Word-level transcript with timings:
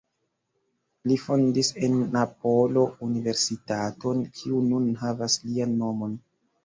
Li 1.09 1.17
fondis 1.25 1.67
en 1.87 1.99
Napolo 2.15 2.85
universitaton 3.09 4.25
kiu 4.41 4.67
nun 4.71 4.89
havas 5.03 5.37
lian 5.51 5.77
nomon. 5.83 6.17